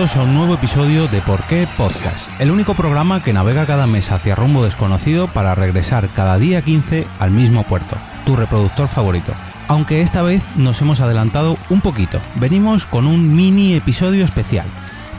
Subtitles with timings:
[0.00, 3.86] Bienvenidos a un nuevo episodio de Por qué Podcast, el único programa que navega cada
[3.86, 9.34] mes hacia rumbo desconocido para regresar cada día 15 al mismo puerto, tu reproductor favorito.
[9.68, 14.64] Aunque esta vez nos hemos adelantado un poquito, venimos con un mini episodio especial.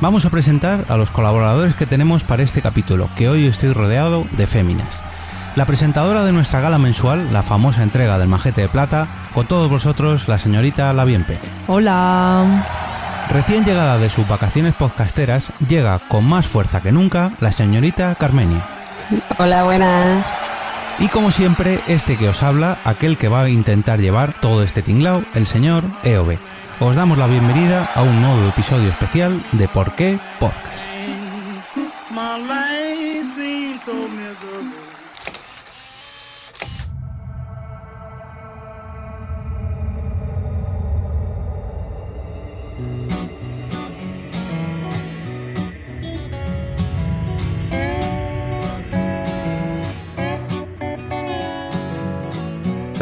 [0.02, 4.26] Vamos a presentar a los colaboradores que tenemos para este capítulo, que hoy estoy rodeado
[4.32, 5.00] de féminas.
[5.56, 9.70] La presentadora de nuestra gala mensual, la famosa entrega del Majete de Plata, con todos
[9.70, 11.38] vosotros, la señorita Laviempe.
[11.68, 12.90] Hola.
[13.34, 18.68] Recién llegada de sus vacaciones podcasteras, llega con más fuerza que nunca la señorita Carmenia.
[19.38, 20.28] Hola, buenas.
[21.00, 24.82] Y como siempre, este que os habla, aquel que va a intentar llevar todo este
[24.82, 26.38] tinglao, el señor EOB.
[26.82, 30.82] Os damos la bienvenida a un nuevo episodio especial de Por qué Podcast.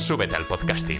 [0.00, 0.98] Súbete al podcasting.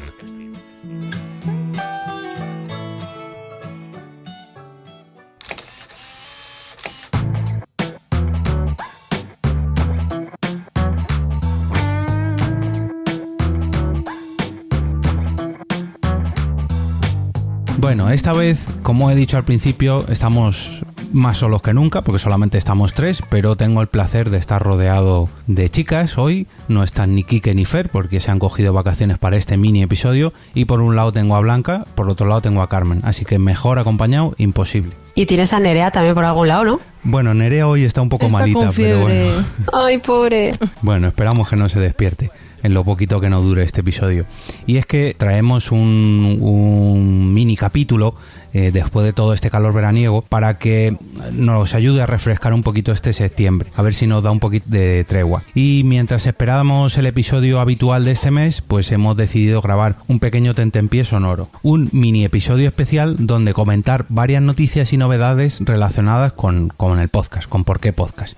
[17.78, 20.82] Bueno, esta vez, como he dicho al principio, estamos
[21.12, 25.28] más solos que nunca, porque solamente estamos tres, pero tengo el placer de estar rodeado
[25.46, 26.46] de chicas hoy.
[26.68, 30.32] No están ni Kike ni Fer, porque se han cogido vacaciones para este mini episodio.
[30.54, 33.00] Y por un lado tengo a Blanca, por otro lado tengo a Carmen.
[33.04, 34.92] Así que mejor acompañado, imposible.
[35.14, 36.80] Y tienes a Nerea también por algún lado, ¿no?
[37.02, 39.44] Bueno, Nerea hoy está un poco Está malita, con pero bueno.
[39.72, 40.54] Ay, pobre.
[40.82, 42.30] Bueno, esperamos que no se despierte
[42.62, 44.26] en lo poquito que nos dure este episodio.
[44.66, 48.14] Y es que traemos un, un capítulo
[48.52, 50.96] eh, después de todo este calor veraniego para que
[51.32, 54.66] nos ayude a refrescar un poquito este septiembre, a ver si nos da un poquito
[54.68, 55.42] de tregua.
[55.54, 60.54] Y mientras esperábamos el episodio habitual de este mes, pues hemos decidido grabar un pequeño
[60.54, 66.98] tentempié sonoro, un mini episodio especial donde comentar varias noticias y novedades relacionadas con, con
[66.98, 68.36] el podcast, con por qué podcast.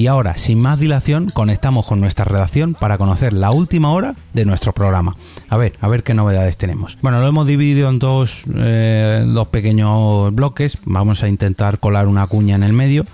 [0.00, 4.46] Y ahora, sin más dilación, conectamos con nuestra redacción para conocer la última hora de
[4.46, 5.14] nuestro programa.
[5.50, 6.96] A ver, a ver qué novedades tenemos.
[7.02, 10.78] Bueno, lo hemos dividido en dos, eh, dos pequeños bloques.
[10.86, 13.04] Vamos a intentar colar una cuña en el medio.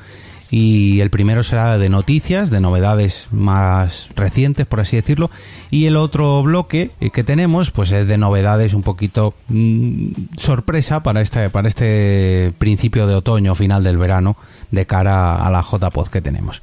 [0.58, 5.31] Y el primero será de noticias, de novedades más recientes, por así decirlo.
[5.70, 11.20] Y el otro bloque que tenemos, pues es de novedades un poquito mm, sorpresa para
[11.20, 14.38] este, para este principio de otoño, final del verano,
[14.70, 16.62] de cara a la JPod que tenemos.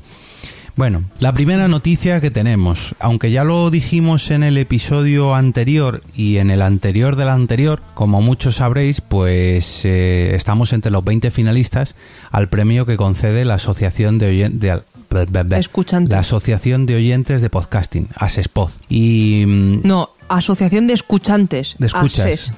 [0.75, 6.37] Bueno, la primera noticia que tenemos, aunque ya lo dijimos en el episodio anterior y
[6.37, 11.93] en el anterior del anterior, como muchos sabréis, pues eh, estamos entre los 20 finalistas
[12.31, 14.81] al premio que concede la Asociación de Oyentes...
[15.59, 16.09] Escuchantes.
[16.09, 18.71] La Asociación de Oyentes de Podcasting, ASESPOD.
[18.89, 21.75] Y mm, No, Asociación de Escuchantes.
[21.77, 22.51] de escuchas ASES.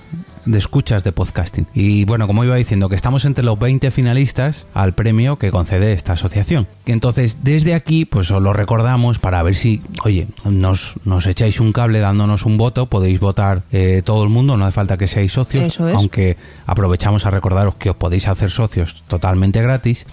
[0.45, 1.67] De escuchas de podcasting.
[1.73, 5.93] Y bueno como iba diciendo que estamos entre los 20 finalistas al premio que concede
[5.93, 6.67] esta asociación.
[6.85, 11.73] Entonces desde aquí pues os lo recordamos para ver si oye nos, nos echáis un
[11.73, 15.33] cable dándonos un voto podéis votar eh, todo el mundo no hace falta que seáis
[15.33, 15.95] socios Eso es.
[15.95, 20.05] aunque aprovechamos a recordaros que os podéis hacer socios totalmente gratis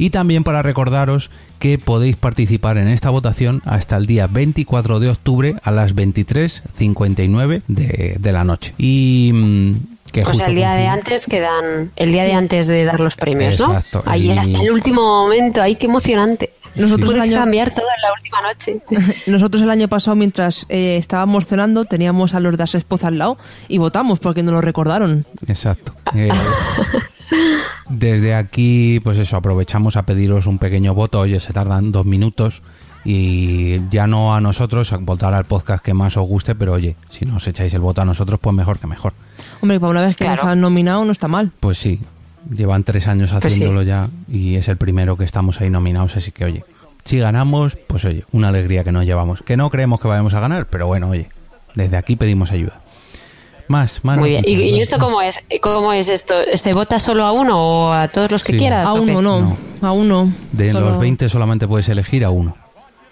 [0.00, 5.10] y también para recordaros que podéis participar en esta votación hasta el día 24 de
[5.10, 8.74] octubre a las 23.59 de, de la noche.
[8.78, 9.74] Y mm,
[10.12, 12.98] que O sea, el día de antes que dan, el día de antes de dar
[13.00, 13.74] los premios, ¿no?
[13.74, 16.50] Exacto, Ahí y- hasta el último momento, ahí qué emocionante.
[16.76, 19.20] Nosotros Puedes el año- cambiar todo en la última noche.
[19.26, 23.38] Nosotros el año pasado, mientras eh, estábamos cenando, teníamos a los de Asespoz al lado
[23.68, 25.26] y votamos porque nos lo recordaron.
[25.46, 25.94] Exacto.
[26.14, 26.30] Eh,
[27.88, 31.20] desde aquí, pues eso, aprovechamos a pediros un pequeño voto.
[31.20, 32.62] Oye, se tardan dos minutos.
[33.02, 36.96] Y ya no a nosotros, a votar al podcast que más os guste, pero oye,
[37.08, 39.14] si nos echáis el voto a nosotros, pues mejor que mejor.
[39.62, 40.42] Hombre, para una vez que Claro.
[40.42, 41.50] nos han nominado no está mal.
[41.60, 41.98] Pues sí,
[42.54, 43.48] llevan tres años Pues sí.
[43.60, 46.62] haciéndolo ya y es el primero que estamos ahí nominados, así que oye,
[47.06, 49.40] si ganamos, pues oye, una alegría que nos llevamos.
[49.40, 51.30] Que no creemos que vayamos a ganar, pero bueno, oye,
[51.74, 52.80] desde aquí pedimos ayuda.
[53.70, 54.18] Más, más.
[54.18, 54.42] Muy bien.
[54.44, 55.38] ¿Y, y esto cómo es?
[55.60, 56.34] ¿Cómo es esto?
[56.54, 58.58] ¿Se vota solo a uno o a todos los que Sí.
[58.58, 58.88] quieras?
[58.88, 59.56] A uno no, No.
[59.88, 60.32] a uno.
[60.50, 62.56] De Solo- los 20 solamente puedes elegir a uno.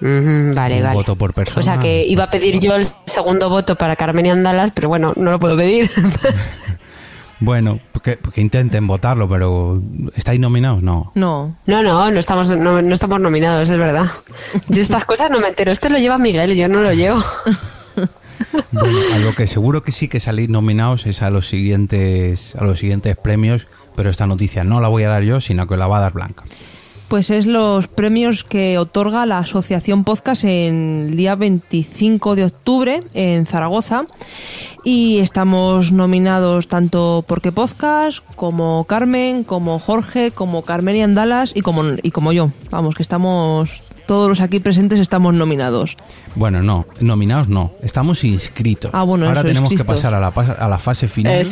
[0.01, 0.95] Ujú, vale, Un vale.
[0.95, 1.61] voto por persona.
[1.61, 4.89] O sea que iba a pedir yo el segundo voto para Carmen y Andalas, pero
[4.89, 5.89] bueno, no lo puedo pedir.
[7.41, 9.81] Bueno, que, que intenten votarlo, pero
[10.17, 10.83] ¿estáis nominados?
[10.83, 11.13] No.
[11.15, 11.55] No.
[11.67, 14.07] No, no, no estamos, no, no estamos nominados, es verdad.
[14.67, 15.71] Yo estas cosas no me entero.
[15.71, 17.23] Esto lo lleva Miguel, yo no lo llevo.
[18.73, 22.65] Bueno, a lo que seguro que sí que salís nominados es a los siguientes a
[22.65, 23.67] los siguientes premios,
[23.97, 26.13] pero esta noticia no la voy a dar yo, sino que la va a dar
[26.13, 26.45] Blanca.
[27.09, 33.03] Pues es los premios que otorga la Asociación Podcast en el día 25 de octubre
[33.15, 34.05] en Zaragoza.
[34.85, 41.63] Y estamos nominados tanto porque Podcast, como Carmen, como Jorge, como Carmen y Andalas y
[41.63, 42.51] como, y como yo.
[42.71, 45.97] Vamos, que estamos, todos los aquí presentes estamos nominados.
[46.35, 48.91] Bueno, no, nominados no, estamos inscritos.
[48.95, 51.47] Ah, bueno, Ahora eso, tenemos que pasar a la, pas- a la fase final.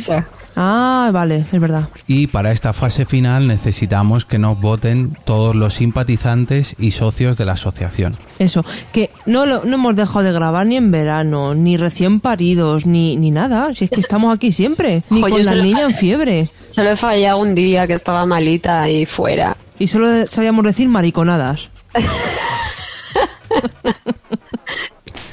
[0.55, 1.87] Ah, vale, es verdad.
[2.07, 7.45] Y para esta fase final necesitamos que nos voten todos los simpatizantes y socios de
[7.45, 8.17] la asociación.
[8.39, 12.87] Eso, que no, lo- no hemos dejado de grabar ni en verano, ni recién paridos,
[12.87, 13.71] ni, ni nada.
[13.75, 15.03] Si es que estamos aquí siempre.
[15.11, 16.49] Ni con la niña en fiebre.
[16.71, 19.55] Solo he fallado un día que estaba malita y fuera.
[19.77, 21.69] Y solo sabíamos decir mariconadas.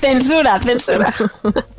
[0.00, 1.12] Censura, censura.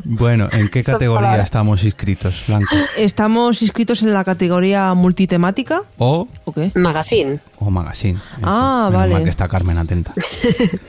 [0.04, 2.76] Bueno, ¿en qué categoría estamos inscritos, Blanco?
[2.98, 5.82] Estamos inscritos en la categoría multitemática.
[6.00, 6.72] O, ¿O qué?
[6.74, 7.40] Magazine.
[7.60, 8.18] o magazine.
[8.18, 9.14] Eso, Ah, menos vale.
[9.14, 10.12] mal que está Carmen atenta.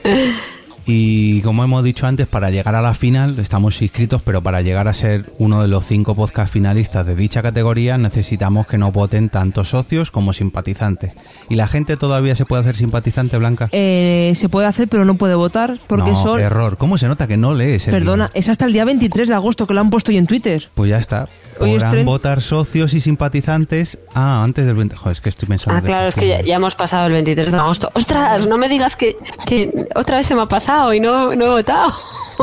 [0.89, 4.87] Y como hemos dicho antes, para llegar a la final estamos inscritos, pero para llegar
[4.87, 9.27] a ser uno de los cinco podcast finalistas de dicha categoría necesitamos que nos voten
[9.27, 11.11] tanto socios como simpatizantes.
[11.49, 13.67] ¿Y la gente todavía se puede hacer simpatizante, Blanca?
[13.73, 15.77] Eh, se puede hacer, pero no puede votar.
[15.87, 16.39] Porque no, son.
[16.39, 16.77] error.
[16.77, 18.37] ¿Cómo se nota que no lees el Perdona, guion?
[18.37, 20.69] es hasta el día 23 de agosto que lo han puesto hoy en Twitter.
[20.73, 21.27] Pues ya está.
[21.59, 23.97] Hoy Podrán tren- votar socios y simpatizantes.
[24.13, 24.95] Ah, antes del 20.
[24.95, 25.79] Joder, es que estoy pensando.
[25.79, 27.89] Ah, claro, es que ya, ya hemos pasado el 23 de agosto.
[27.93, 28.47] ¡Ostras!
[28.47, 31.49] No me digas que, que otra vez se me ha pasado y no, no he
[31.49, 31.93] votado.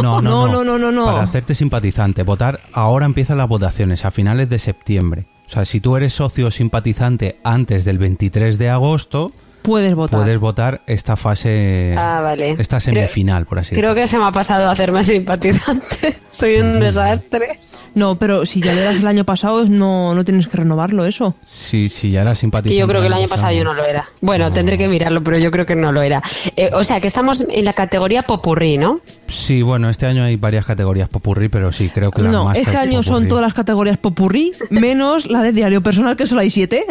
[0.02, 1.04] No, no, No, no, no, no, no, no.
[1.06, 5.26] Para hacerte simpatizante, votar ahora empiezan las votaciones a finales de septiembre.
[5.46, 9.30] O sea, si tú eres socio o simpatizante antes del 23 de agosto,
[9.64, 10.20] Puedes votar.
[10.20, 12.54] puedes votar esta fase, Ah, vale.
[12.58, 14.02] esta semifinal, por así Creo decirlo.
[14.02, 16.18] que se me ha pasado hacerme simpatizante.
[16.28, 17.58] Soy un desastre.
[17.94, 21.34] No, pero si ya le das el año pasado, no, no tienes que renovarlo, eso.
[21.44, 22.74] Si, si ya eras Es simpatizante.
[22.74, 24.08] que yo creo que el año pasado, pasado yo no lo era.
[24.20, 26.20] Bueno, tendré que mirarlo, pero yo creo que no lo era.
[26.56, 29.00] Eh, o sea, que estamos en la categoría popurrí, ¿no?
[29.28, 32.58] Sí, bueno, este año hay varias categorías popurrí, pero sí, creo que las No, más
[32.58, 36.50] este año son todas las categorías popurrí, menos la de diario personal, que solo hay
[36.50, 36.84] siete.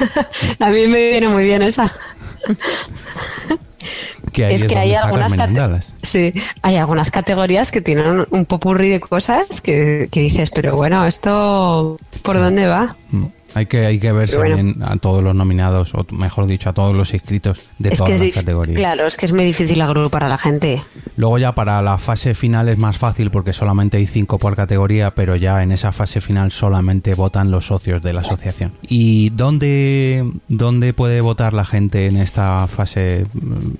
[0.58, 1.92] A mí me viene muy bien esa.
[4.32, 5.32] Que ahí es es que hay algunas,
[6.02, 11.06] sí, hay algunas categorías que tienen un popurrí de cosas que, que dices, pero bueno,
[11.06, 12.96] ¿esto por dónde va?
[13.10, 13.26] Mm.
[13.54, 14.56] Hay que, hay que verse bueno.
[14.56, 18.14] bien a todos los nominados, o mejor dicho, a todos los inscritos de Es todas
[18.14, 18.78] es las categorías.
[18.78, 20.82] Claro, es que es muy difícil agrupar a la gente.
[21.16, 25.12] Luego ya para la fase final es más fácil porque solamente hay cinco por categoría,
[25.12, 28.72] pero ya en esa fase final solamente votan los socios de la asociación.
[28.82, 33.70] ¿Y dónde, dónde puede votar la gente en esta fase mm?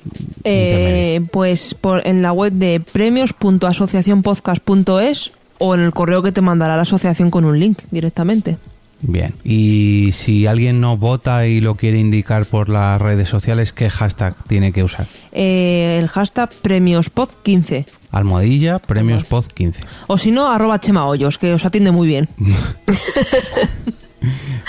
[0.44, 6.76] Eh, pues por, en la web de premios.asociacionpodcast.es o en el correo que te mandará
[6.76, 8.58] la asociación con un link directamente.
[9.06, 9.34] Bien.
[9.44, 14.34] Y si alguien no vota y lo quiere indicar por las redes sociales, ¿qué hashtag
[14.48, 15.06] tiene que usar?
[15.32, 17.84] Eh, el hashtag premiospod15.
[18.12, 19.80] Almohadilla, premios pod 15.
[20.06, 22.28] O si no, arroba Chema Hoyos, que os atiende muy bien.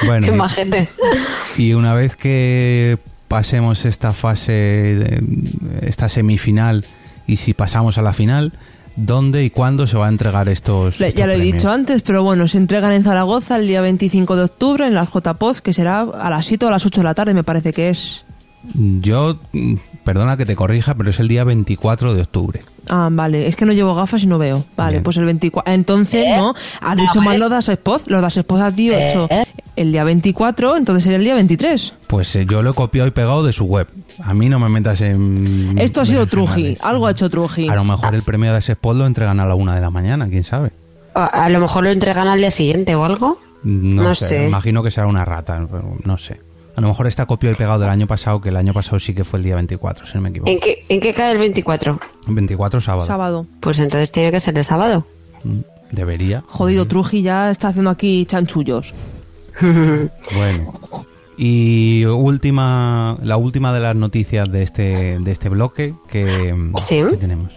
[0.05, 0.89] Bueno, Qué y- majete.
[1.57, 2.97] Y una vez que
[3.29, 5.21] pasemos esta fase,
[5.81, 6.85] esta semifinal,
[7.25, 8.51] y si pasamos a la final,
[8.95, 10.99] ¿dónde y cuándo se va a entregar estos?
[10.99, 13.81] Le- estos ya lo he dicho antes, pero bueno, se entregan en Zaragoza el día
[13.81, 17.01] 25 de octubre en las JPOZ, que será a las 7 o a las 8
[17.01, 18.25] de la tarde, me parece que es.
[18.73, 22.63] Yo, mm, perdona que te corrija, pero es el día 24 de octubre.
[22.87, 24.65] Ah, vale, es que no llevo gafas y no veo.
[24.75, 25.03] Vale, Bien.
[25.03, 25.71] pues el 24.
[25.73, 29.27] Entonces, no, has dicho mal los das Spot, los das Spot has dicho
[29.75, 31.93] el día 24, entonces sería el día 23.
[32.07, 33.87] Pues eh, yo lo he copiado y pegado de su web.
[34.23, 35.77] A mí no me metas en...
[35.77, 36.25] Esto ha sido.
[36.25, 37.67] Truji, algo ha hecho Truji.
[37.69, 39.89] A lo mejor el premio de ese spot lo entregan a la una de la
[39.89, 40.71] mañana, quién sabe.
[41.13, 43.37] A, a lo mejor lo entregan al día siguiente o algo.
[43.63, 44.47] No, No sé, sé.
[44.47, 45.65] imagino que será una rata,
[46.03, 46.39] no sé.
[46.75, 49.13] A lo mejor está copiado y pegado del año pasado, que el año pasado sí
[49.15, 50.51] que fue el día 24, si no me equivoco.
[50.51, 51.99] ¿En qué, ¿En qué cae el 24?
[52.27, 53.07] 24 sábado.
[53.07, 53.45] Sábado.
[53.61, 55.05] Pues entonces tiene que ser el sábado.
[55.45, 55.59] Mm,
[55.91, 56.43] Debería.
[56.47, 58.93] Jodido, Truji ya está haciendo aquí chanchullos.
[59.61, 60.73] Bueno.
[61.37, 67.01] Y última, la última de las noticias de este, de este bloque que, Sí.
[67.09, 67.53] que tenemos.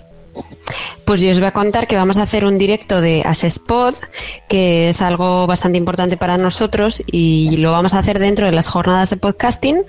[1.04, 3.99] Pues yo os voy a contar que vamos a hacer un directo de Asespot,
[4.47, 8.68] que es algo bastante importante para nosotros y lo vamos a hacer dentro de las
[8.68, 9.82] jornadas de podcasting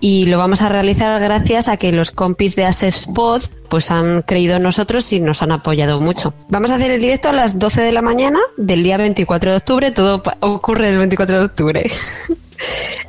[0.00, 4.56] y lo vamos a realizar gracias a que los compis de Asespot pues han creído
[4.56, 6.34] en nosotros y nos han apoyado mucho.
[6.48, 9.56] Vamos a hacer el directo a las 12 de la mañana del día 24 de
[9.56, 11.90] octubre, todo ocurre el 24 de octubre.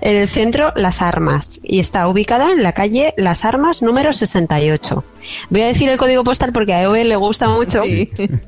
[0.01, 1.59] En el centro, Las Armas.
[1.63, 5.03] Y está ubicada en la calle Las Armas número 68.
[5.49, 8.05] Voy a decir el código postal porque a EOE le gusta mucho, Sí.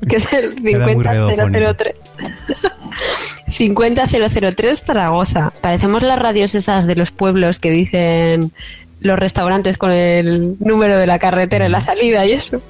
[0.08, 1.94] que es el Queda muy 50003.
[3.52, 5.52] 50003 Zaragoza.
[5.60, 8.52] Parecemos las radios esas de los pueblos que dicen
[9.00, 12.60] los restaurantes con el número de la carretera en la salida y eso.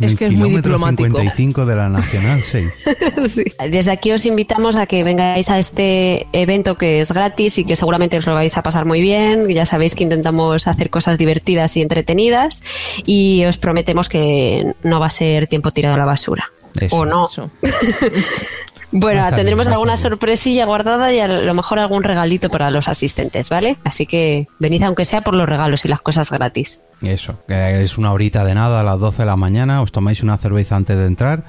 [0.00, 1.08] Es que es muy diplomático.
[1.08, 2.68] 55 de la Nacional 6.
[3.28, 3.44] Sí.
[3.68, 7.74] Desde aquí os invitamos a que vengáis a este evento que es gratis y que
[7.74, 9.48] seguramente os lo vais a pasar muy bien.
[9.48, 12.62] Ya sabéis que intentamos hacer cosas divertidas y entretenidas
[13.04, 16.44] y os prometemos que no va a ser tiempo tirado a la basura.
[16.80, 16.96] Eso.
[16.96, 17.28] o no.
[17.28, 17.50] Eso.
[18.90, 23.76] Bueno, tendremos alguna sorpresilla guardada y a lo mejor algún regalito para los asistentes, ¿vale?
[23.84, 26.80] Así que venid aunque sea por los regalos y las cosas gratis.
[27.02, 30.22] Eso, que es una horita de nada a las 12 de la mañana, os tomáis
[30.22, 31.44] una cerveza antes de entrar.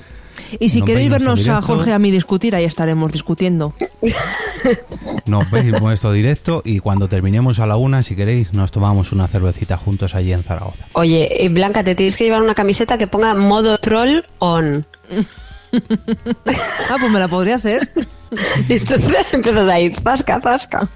[0.60, 1.62] Y si Nos queréis vernos a.
[1.62, 3.74] Jorge y a mí discutir, ahí estaremos discutiendo.
[5.26, 9.28] Nos veis nuestro directo y cuando terminemos a la una, si queréis, nos tomamos una
[9.28, 10.86] cervecita juntos allí en Zaragoza.
[10.94, 14.86] Oye, eh, Blanca, te tienes que llevar una camiseta que ponga modo troll on.
[15.74, 17.90] Ah, pues me la podría hacer.
[18.70, 20.88] Y entonces empiezas ahí, zasca, zasca.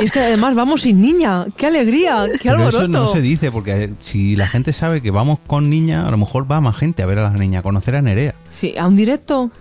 [0.00, 1.46] Y es que además vamos sin niña.
[1.56, 2.24] ¡Qué alegría!
[2.32, 2.78] ¡Qué Pero alboroto!
[2.78, 6.10] eso no se dice, porque eh, si la gente sabe que vamos con niña, a
[6.10, 8.34] lo mejor va más gente a ver a la niña, a conocer a Nerea.
[8.50, 9.52] Sí, a un directo.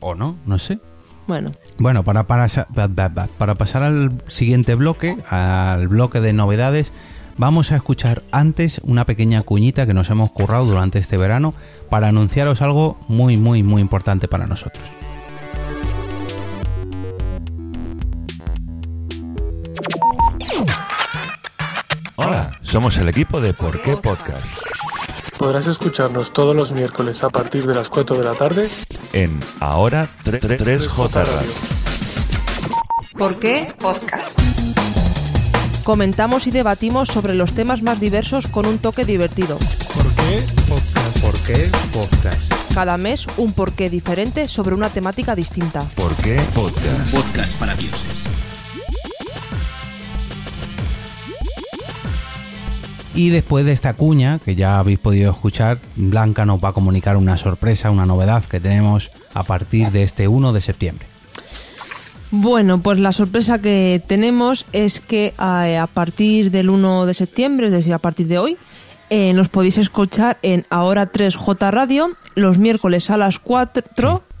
[0.00, 0.80] O- no, no sé.
[1.28, 6.90] Bueno, Bueno, para, para, para pasar al siguiente bloque, al bloque de novedades,
[7.42, 11.54] vamos a escuchar antes una pequeña cuñita que nos hemos currado durante este verano
[11.90, 14.84] para anunciaros algo muy, muy, muy importante para nosotros.
[22.14, 24.46] Hola, somos el equipo de Por qué Podcast
[25.36, 28.68] Podrás escucharnos todos los miércoles a partir de las 4 de la tarde
[29.14, 31.50] en Ahora 3J Radio.
[33.18, 33.74] ¿por qué?
[33.80, 34.38] Podcast.
[35.84, 39.58] Comentamos y debatimos sobre los temas más diversos con un toque divertido.
[39.92, 41.20] ¿Por qué podcast?
[41.20, 42.72] ¿Por qué podcast?
[42.72, 45.80] Cada mes un porqué diferente sobre una temática distinta.
[45.96, 47.12] ¿Por qué Podcast?
[47.12, 48.22] Podcast para dioses.
[53.14, 57.16] Y después de esta cuña, que ya habéis podido escuchar, Blanca nos va a comunicar
[57.16, 61.11] una sorpresa, una novedad que tenemos a partir de este 1 de septiembre.
[62.32, 67.66] Bueno, pues la sorpresa que tenemos es que eh, a, partir del 1 de septiembre,
[67.66, 68.56] es decir, a partir de hoy,
[69.10, 73.82] eh, nos podéis escuchar en Ahora 3J Radio los miércoles a las 4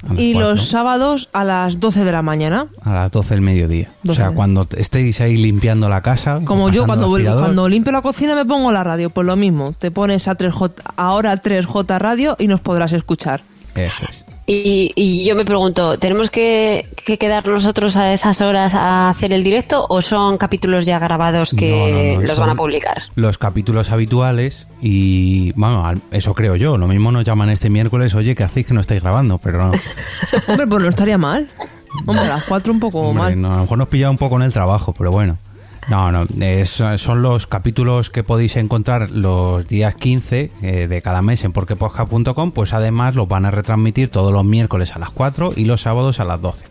[0.04, 2.68] A las Y los sábados a las 12 de la mañana.
[2.80, 3.90] A las 12 del mediodía.
[4.04, 4.18] O 12.
[4.18, 6.40] sea, cuando estéis ahí limpiando la casa.
[6.46, 9.74] Como yo cuando, cuando limpio la cocina me pongo la radio, pues lo mismo.
[9.78, 13.42] Te pones a 3J, ahora 3J radio y nos podrás escuchar.
[13.74, 14.24] Eso es.
[14.44, 19.32] Y, y yo me pregunto, ¿tenemos que, que quedar nosotros a esas horas a hacer
[19.32, 23.02] el directo o son capítulos ya grabados que No, no, no, los van a publicar?
[23.14, 26.76] Los capítulos habituales y, bueno, al- eso creo yo.
[26.76, 29.38] Lo mismo nos llaman este miércoles, oye, ¿qué hacéis que no estáis grabando?
[29.38, 29.72] Pero no.
[30.48, 31.48] Hombre, pues no estaría mal.
[32.06, 33.40] Hombre, a las 4 un poco Hombre, mal.
[33.40, 35.38] no, a lo mejor nos pilla un poco en el trabajo, pero bueno.
[35.88, 41.22] No, no, es- son los capítulos que podéis encontrar los días 15 eh, de cada
[41.22, 45.52] mes en porquepodcast.com, pues además los van a retransmitir todos los miércoles a las 4
[45.56, 46.66] y los sábados a las 12.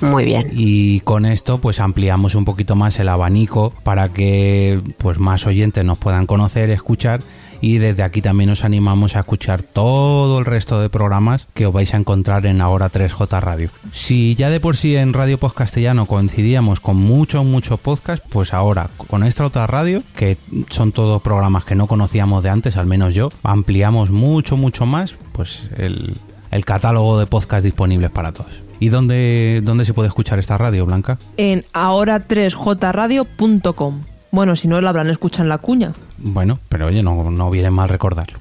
[0.00, 0.50] Muy bien.
[0.52, 5.84] Y con esto pues ampliamos un poquito más el abanico para que pues más oyentes
[5.84, 7.20] nos puedan conocer, escuchar
[7.64, 11.72] y desde aquí también os animamos a escuchar todo el resto de programas que os
[11.72, 13.70] vais a encontrar en Ahora 3J Radio.
[13.90, 18.52] Si ya de por sí en Radio Post Castellano coincidíamos con muchos, muchos podcasts, pues
[18.52, 20.36] ahora con esta otra radio, que
[20.68, 25.14] son todos programas que no conocíamos de antes, al menos yo, ampliamos mucho, mucho más
[25.32, 26.18] pues el,
[26.50, 28.62] el catálogo de podcasts disponibles para todos.
[28.78, 31.16] ¿Y dónde, dónde se puede escuchar esta radio, Blanca?
[31.38, 34.13] En ahora3jradio.com.
[34.34, 35.92] Bueno, si no, la habrán escuchado en la cuña.
[36.18, 38.38] Bueno, pero oye, no, no viene mal recordarlo.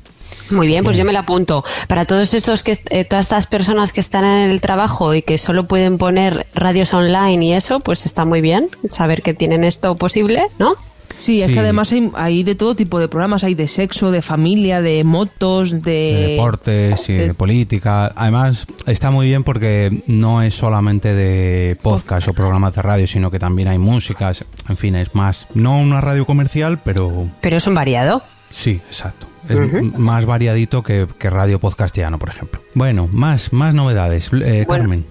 [0.49, 1.63] Muy bien, pues yo me la apunto.
[1.87, 5.37] Para todos estos que eh, todas estas personas que están en el trabajo y que
[5.37, 9.95] solo pueden poner radios online y eso, pues está muy bien saber que tienen esto
[9.95, 10.75] posible, ¿no?
[11.17, 11.53] Sí, es Sí.
[11.53, 13.43] que además hay, hay de todo tipo de programas.
[13.43, 15.79] Hay de sexo, de familia, de motos, de...
[15.81, 18.11] de deportes y de de- política.
[18.15, 23.29] Además, está muy bien porque no es solamente de podcast o programas de radio, sino
[23.31, 24.43] que también hay músicas.
[24.69, 28.23] En fin, es más, no una radio comercial, pero Pero es un variado.
[28.49, 29.27] sí, exacto.
[29.49, 29.59] Es
[29.99, 32.61] más variadito que, que radio podcastiano, por ejemplo.
[32.75, 34.29] Bueno, más, más novedades.
[34.33, 34.83] Eh, Bueno.
[34.83, 35.05] Carmen.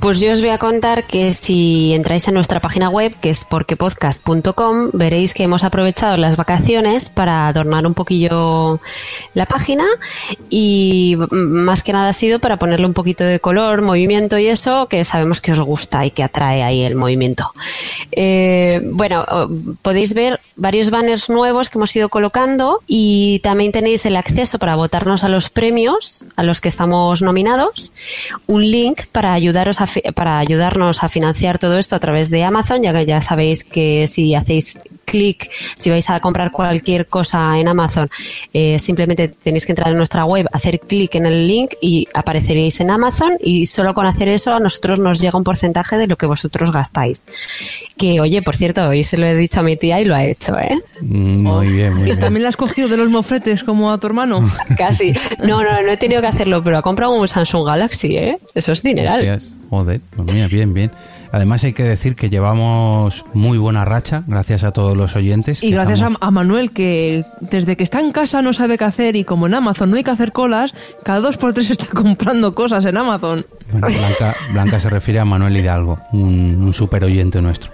[0.00, 3.44] Pues yo os voy a contar que si entráis en nuestra página web, que es
[3.44, 8.80] porquepodcast.com, veréis que hemos aprovechado las vacaciones para adornar un poquillo
[9.34, 9.84] la página
[10.50, 14.88] y más que nada ha sido para ponerle un poquito de color, movimiento y eso,
[14.88, 17.52] que sabemos que os gusta y que atrae ahí el movimiento.
[18.10, 19.24] Eh, bueno,
[19.82, 24.74] podéis ver varios banners nuevos que hemos ido colocando y también tenéis el acceso para
[24.74, 27.92] votarnos a los premios a los que estamos nominados,
[28.48, 32.44] un link para ayudaros a fi- para ayudarnos a financiar todo esto a través de
[32.44, 37.58] Amazon, ya que ya sabéis que si hacéis clic, si vais a comprar cualquier cosa
[37.58, 38.08] en Amazon,
[38.52, 42.80] eh, simplemente tenéis que entrar en nuestra web, hacer clic en el link y apareceréis
[42.80, 46.16] en Amazon y solo con hacer eso a nosotros nos llega un porcentaje de lo
[46.16, 47.24] que vosotros gastáis.
[47.96, 50.24] Que oye, por cierto, hoy se lo he dicho a mi tía y lo ha
[50.24, 50.78] hecho, ¿eh?
[51.00, 52.18] Mm, Muy bien, muy ¿Y bien.
[52.20, 54.50] también la has cogido de los mofletes como a tu hermano?
[54.76, 55.14] Casi.
[55.38, 58.38] No, no, no he tenido que hacerlo, pero ha comprado un Samsung Galaxy, ¿eh?
[58.54, 59.18] Eso es dineral.
[59.20, 60.90] Hostias, joder, pues mira, bien, bien.
[61.30, 65.62] Además hay que decir que llevamos muy buena racha, gracias a todos los oyentes.
[65.62, 68.84] Y gracias a, estamos- a Manuel, que desde que está en casa no sabe qué
[68.84, 70.72] hacer y como en Amazon no hay que hacer colas,
[71.04, 73.44] cada dos por tres está comprando cosas en Amazon.
[73.70, 77.70] Bueno, Blanca, Blanca se refiere a Manuel Hidalgo, un, un super oyente nuestro.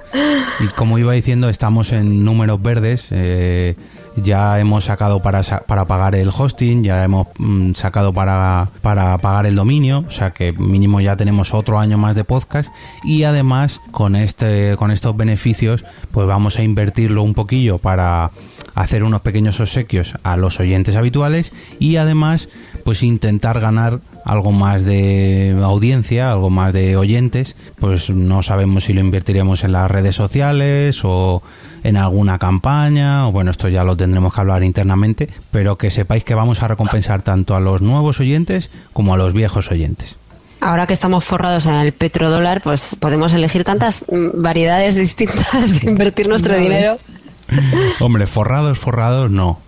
[0.61, 3.07] Y como iba diciendo, estamos en números verdes.
[3.13, 3.77] eh,
[4.17, 9.47] ya hemos sacado para, para pagar el hosting, ya hemos mm, sacado para, para pagar
[9.47, 12.71] el dominio, o sea que mínimo ya tenemos otro año más de podcast
[13.03, 18.31] y además con este con estos beneficios pues vamos a invertirlo un poquillo para
[18.75, 22.49] hacer unos pequeños obsequios a los oyentes habituales y además
[22.85, 28.93] pues intentar ganar algo más de audiencia, algo más de oyentes, pues no sabemos si
[28.93, 31.43] lo invertiremos en las redes sociales o
[31.85, 36.25] en alguna campaña, o bueno, esto ya lo tendremos que hablar internamente, pero que sepáis
[36.25, 40.17] que vamos a recompensar tanto a los nuevos oyentes como a los viejos oyentes.
[40.61, 45.91] Ahora que estamos forrados en el petrodólar, pues podemos elegir tantas mm, variedades distintas de
[45.91, 46.97] invertir nuestro dinero.
[48.01, 49.61] Hombre, forrados, forrados, no.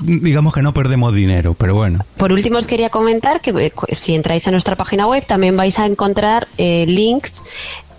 [0.00, 2.04] Digamos que no perdemos dinero, pero bueno.
[2.16, 5.78] Por último, os quería comentar que eh, si entráis a nuestra página web también vais
[5.78, 7.44] a encontrar eh, links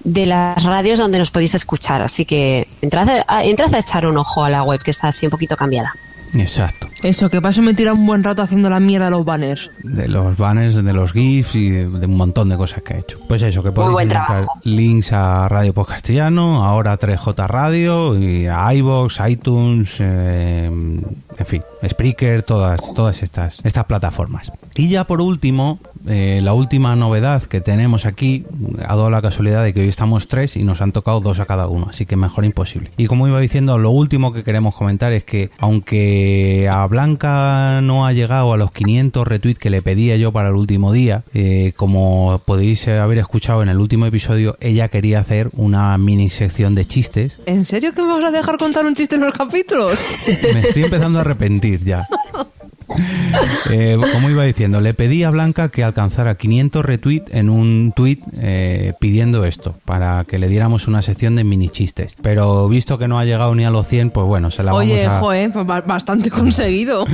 [0.04, 2.02] de las radios donde nos podéis escuchar.
[2.02, 5.26] Así que entrad a, entrad a echar un ojo a la web que está así
[5.26, 5.94] un poquito cambiada.
[6.34, 6.88] Exacto.
[7.04, 9.72] Eso, que paso me tira un buen rato haciendo la mierda de los banners.
[9.84, 12.98] de los banners, de los GIFs y de, de un montón de cosas que ha
[13.00, 13.18] hecho.
[13.28, 18.74] Pues eso, que podéis encontrar links a Radio Post Castellano, ahora 3J Radio, y a
[18.74, 24.52] iVoox, iTunes, eh, en fin, Spreaker, todas, todas estas, estas plataformas.
[24.76, 28.46] Y ya por último, eh, la última novedad que tenemos aquí
[28.84, 31.46] ha dado la casualidad de que hoy estamos tres y nos han tocado dos a
[31.46, 32.92] cada uno, así que mejor imposible.
[32.98, 38.06] Y como iba diciendo, lo último que queremos comentar es que aunque a Blanca no
[38.06, 41.74] ha llegado a los 500 retweets que le pedía yo para el último día, eh,
[41.76, 46.86] como podéis haber escuchado en el último episodio, ella quería hacer una mini sección de
[46.86, 47.40] chistes.
[47.46, 49.98] ¿En serio que me vas a dejar contar un chiste en los capítulos?
[50.54, 52.08] Me estoy empezando a arrepentir ya.
[53.74, 58.18] Eh, como iba diciendo, le pedí a Blanca que alcanzara 500 retweets en un tweet
[58.42, 62.16] eh, pidiendo esto, para que le diéramos una sección de mini chistes.
[62.22, 65.04] Pero visto que no ha llegado ni a los 100, pues bueno, se la Oye,
[65.06, 65.20] vamos a...
[65.22, 67.06] joe, pues ba- bastante conseguido.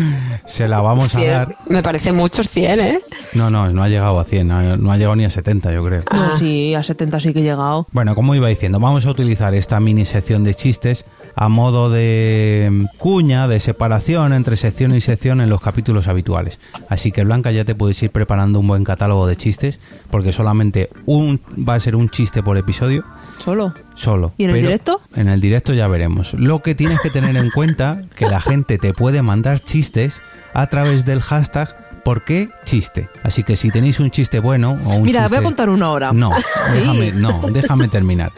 [0.46, 1.32] Se la vamos a 100.
[1.32, 1.56] dar...
[1.68, 3.00] Me parece muchos 100, ¿eh?
[3.34, 5.84] No, no, no ha llegado a 100, no, no ha llegado ni a 70, yo
[5.86, 6.02] creo.
[6.12, 7.86] No, sí, a 70 sí que he llegado.
[7.92, 11.06] Bueno, como iba diciendo, vamos a utilizar esta mini sección de chistes
[11.40, 16.60] a modo de cuña, de separación entre sección y sección en los capítulos habituales.
[16.90, 20.90] Así que Blanca ya te puedes ir preparando un buen catálogo de chistes, porque solamente
[21.06, 23.06] un va a ser un chiste por episodio,
[23.38, 23.74] Solo.
[23.94, 24.34] solo.
[24.38, 25.00] ¿Y en el directo?
[25.16, 26.34] En el directo ya veremos.
[26.34, 30.20] Lo que tienes que tener en cuenta que la gente te puede mandar chistes
[30.56, 33.10] a través del hashtag ¿Por qué chiste?
[33.24, 36.14] Así que si tenéis un chiste bueno o un Mira, voy a contar una ahora.
[36.14, 36.32] No,
[36.74, 38.32] déjame, no, déjame terminar.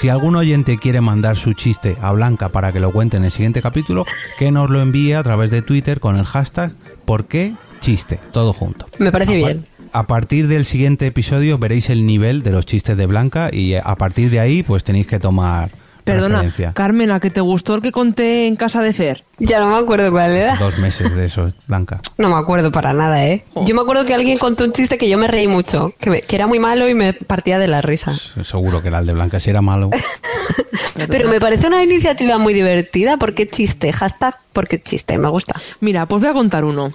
[0.00, 3.32] Si algún oyente quiere mandar su chiste a Blanca para que lo cuente en el
[3.32, 4.06] siguiente capítulo,
[4.38, 6.72] que nos lo envíe a través de Twitter con el hashtag
[7.04, 8.20] ¿Por qué chiste?
[8.30, 8.86] Todo junto.
[8.98, 9.66] Me parece A bien.
[9.92, 13.96] A partir del siguiente episodio veréis el nivel de los chistes de Blanca y a
[13.96, 15.72] partir de ahí pues tenéis que tomar
[16.06, 16.72] Perdona, referencia.
[16.72, 19.24] Carmen, ¿a que te gustó el que conté en casa de Fer?
[19.38, 20.54] Ya no me acuerdo cuál era.
[20.56, 22.00] Dos meses de eso, Blanca.
[22.16, 23.44] No me acuerdo para nada, ¿eh?
[23.66, 26.22] Yo me acuerdo que alguien contó un chiste que yo me reí mucho, que, me-
[26.22, 28.12] que era muy malo y me partía de la risa.
[28.42, 29.90] Seguro que era el de Blanca, si era malo.
[31.08, 33.16] Pero me parece una iniciativa muy divertida.
[33.16, 33.92] ¿Por qué chiste?
[33.92, 35.18] Hashtag ¿por qué chiste?
[35.18, 35.54] Me gusta.
[35.80, 36.90] Mira, pues voy a contar uno.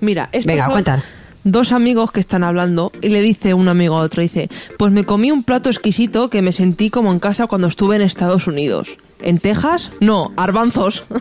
[0.00, 1.02] Mira, estos Venga, cuenta.
[1.44, 5.04] Dos amigos que están hablando y le dice un amigo a otro, dice, pues me
[5.04, 8.96] comí un plato exquisito que me sentí como en casa cuando estuve en Estados Unidos.
[9.20, 9.90] ¿En Texas?
[10.00, 11.04] No, arbanzos.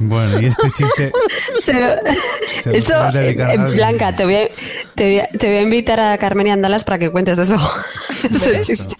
[0.00, 1.12] Bueno, y este chiste...
[1.60, 1.88] Se lo-
[2.62, 2.94] Se eso.
[3.74, 4.48] Blanca, te voy, a,
[4.94, 7.56] te, voy a, te voy a invitar a Carmen y Andalas para que cuentes eso.
[8.30, 8.96] Ese chiste.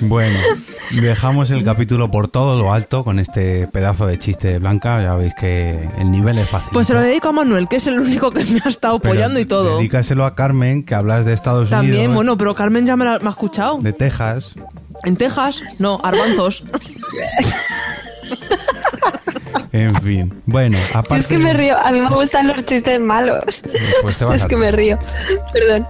[0.00, 0.38] Bueno,
[0.92, 5.02] dejamos el capítulo por todo lo alto con este pedazo de chiste de Blanca.
[5.02, 6.70] Ya veis que el nivel es fácil.
[6.72, 9.38] Pues se lo dedico a Manuel, que es el único que me ha estado apoyando
[9.40, 9.76] y todo.
[9.78, 13.18] Dedícaselo a Carmen, que hablas de Estados También, Unidos, bueno, pero Carmen ya me, la-
[13.18, 13.78] me ha escuchado.
[13.80, 14.54] de Texas.
[15.04, 15.60] ¿En Texas?
[15.78, 16.64] No, arbanzos.
[19.72, 20.32] En fin.
[20.46, 21.14] Bueno, aparte.
[21.14, 21.76] Yo es que me río.
[21.78, 23.62] A mí me gustan los chistes malos.
[24.02, 24.98] Pues te vas es a que me río.
[25.52, 25.86] Perdón.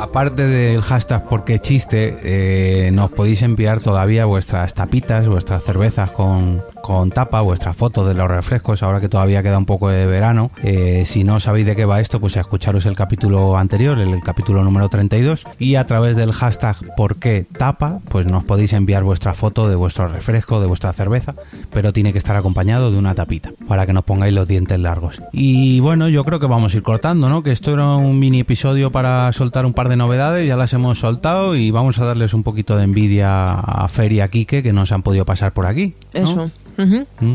[0.00, 6.62] Aparte del hashtag porque chiste, eh, nos podéis enviar todavía vuestras tapitas, vuestras cervezas con,
[6.86, 10.52] con tapa, vuestras fotos de los refrescos, ahora que todavía queda un poco de verano.
[10.62, 14.62] Eh, si no sabéis de qué va esto, pues escucharos el capítulo anterior, el, capítulo
[14.62, 19.68] número 32, y a través del hashtag porque tapa, pues nos podéis enviar vuestra foto
[19.68, 21.34] de vuestro refresco, de vuestra cerveza,
[21.72, 25.20] pero tiene que estar acompañado de una tapita, para que nos pongáis los dientes largos.
[25.32, 27.42] Y bueno, yo creo que vamos a ir cortando, ¿no?
[27.42, 31.00] Que esto era un mini episodio para soltar un par de novedades, ya las hemos
[31.00, 34.72] soltado y vamos a darles un poquito de envidia a Fer y a Quique que
[34.72, 35.94] nos han podido pasar por aquí.
[36.14, 36.20] ¿no?
[36.20, 36.50] Eso.
[36.76, 37.34] Mm,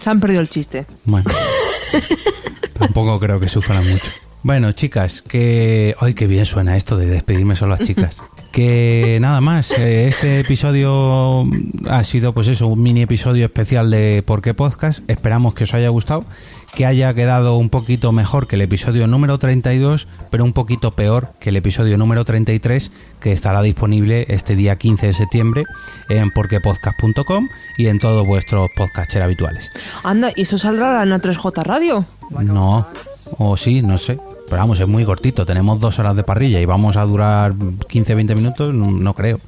[0.00, 0.86] Se han perdido el chiste.
[1.04, 1.28] Bueno,
[2.78, 4.10] tampoco creo que sufran mucho.
[4.42, 5.94] Bueno, chicas, que...
[6.00, 8.22] ¡Ay, qué bien suena esto de despedirme solo a las chicas!
[8.50, 11.46] Que nada más, eh, este episodio
[11.88, 15.08] ha sido pues eso, un mini episodio especial de Por qué Podcast.
[15.08, 16.24] Esperamos que os haya gustado,
[16.74, 21.32] que haya quedado un poquito mejor que el episodio número 32, pero un poquito peor
[21.40, 25.64] que el episodio número 33, que estará disponible este día 15 de septiembre
[26.08, 29.70] en porquepodcast.com y en todos vuestros podcasters habituales.
[30.02, 32.04] Anda, ¿y eso saldrá en la 3J Radio?
[32.30, 32.86] No,
[33.38, 34.18] o sí, no sé.
[34.48, 35.46] Pero vamos, es muy cortito.
[35.46, 39.38] Tenemos dos horas de parrilla y vamos a durar 15-20 minutos, no, no creo.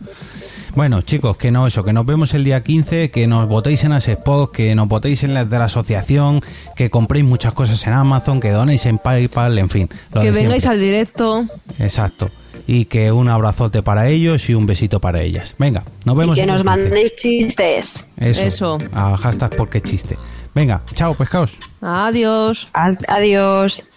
[0.75, 3.93] Bueno, chicos, que no eso, que nos vemos el día 15, que nos votéis en
[3.93, 6.41] Asespod, que nos votéis en las de la asociación,
[6.77, 9.91] que compréis muchas cosas en Amazon, que donéis en PayPal, en fin.
[10.15, 10.79] lo que de vengáis siempre.
[10.79, 11.45] al directo.
[11.79, 12.31] Exacto.
[12.67, 15.55] Y que un abrazote para ellos y un besito para ellas.
[15.59, 16.83] Venga, nos Y vemos que en el nos 15.
[16.89, 18.07] mandéis chistes.
[18.17, 18.41] Eso.
[18.43, 18.79] Eso.
[18.95, 20.17] A hashtag porque chiste.
[20.55, 21.59] Venga, chao, pescados.
[21.83, 22.69] Adiós.
[22.73, 23.89] Ad- Adiós.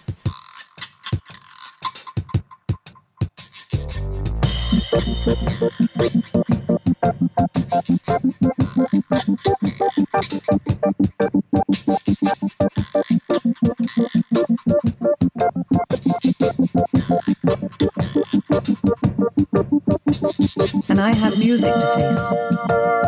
[20.88, 23.05] And I have music to face.